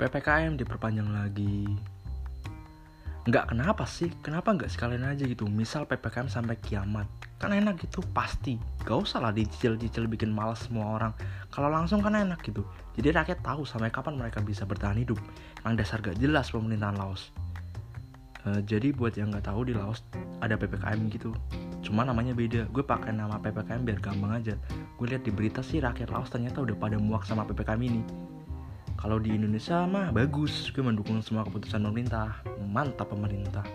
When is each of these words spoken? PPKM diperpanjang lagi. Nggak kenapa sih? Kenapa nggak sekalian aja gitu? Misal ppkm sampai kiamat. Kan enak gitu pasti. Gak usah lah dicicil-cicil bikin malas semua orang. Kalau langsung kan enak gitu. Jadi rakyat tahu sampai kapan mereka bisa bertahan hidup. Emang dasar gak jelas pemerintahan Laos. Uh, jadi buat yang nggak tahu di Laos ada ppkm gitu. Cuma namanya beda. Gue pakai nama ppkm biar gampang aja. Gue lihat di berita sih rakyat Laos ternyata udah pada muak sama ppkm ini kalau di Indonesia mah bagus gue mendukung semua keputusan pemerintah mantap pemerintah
PPKM 0.00 0.56
diperpanjang 0.56 1.08
lagi. 1.12 1.68
Nggak 3.22 3.54
kenapa 3.54 3.86
sih? 3.86 4.10
Kenapa 4.18 4.50
nggak 4.50 4.66
sekalian 4.66 5.06
aja 5.06 5.22
gitu? 5.22 5.46
Misal 5.46 5.86
ppkm 5.86 6.26
sampai 6.26 6.58
kiamat. 6.58 7.06
Kan 7.38 7.54
enak 7.54 7.78
gitu 7.78 8.02
pasti. 8.10 8.58
Gak 8.82 8.98
usah 8.98 9.22
lah 9.22 9.30
dicicil-cicil 9.30 10.10
bikin 10.10 10.34
malas 10.34 10.66
semua 10.66 10.98
orang. 10.98 11.14
Kalau 11.54 11.70
langsung 11.70 12.02
kan 12.02 12.18
enak 12.18 12.42
gitu. 12.42 12.66
Jadi 12.98 13.14
rakyat 13.14 13.38
tahu 13.46 13.62
sampai 13.62 13.94
kapan 13.94 14.18
mereka 14.18 14.42
bisa 14.42 14.66
bertahan 14.66 14.98
hidup. 14.98 15.22
Emang 15.62 15.78
dasar 15.78 16.02
gak 16.02 16.18
jelas 16.18 16.50
pemerintahan 16.50 16.98
Laos. 16.98 17.30
Uh, 18.42 18.58
jadi 18.66 18.90
buat 18.90 19.14
yang 19.14 19.30
nggak 19.30 19.46
tahu 19.46 19.70
di 19.70 19.74
Laos 19.78 20.02
ada 20.42 20.58
ppkm 20.58 21.06
gitu. 21.14 21.30
Cuma 21.78 22.02
namanya 22.02 22.34
beda. 22.34 22.66
Gue 22.74 22.82
pakai 22.82 23.14
nama 23.14 23.38
ppkm 23.38 23.86
biar 23.86 24.02
gampang 24.02 24.34
aja. 24.34 24.58
Gue 24.98 25.14
lihat 25.14 25.22
di 25.22 25.30
berita 25.30 25.62
sih 25.62 25.78
rakyat 25.78 26.10
Laos 26.10 26.26
ternyata 26.26 26.58
udah 26.58 26.74
pada 26.74 26.98
muak 26.98 27.22
sama 27.22 27.46
ppkm 27.46 27.78
ini 27.86 28.02
kalau 29.02 29.18
di 29.18 29.34
Indonesia 29.34 29.82
mah 29.82 30.14
bagus 30.14 30.70
gue 30.70 30.78
mendukung 30.78 31.18
semua 31.26 31.42
keputusan 31.42 31.82
pemerintah 31.82 32.38
mantap 32.70 33.10
pemerintah 33.10 33.66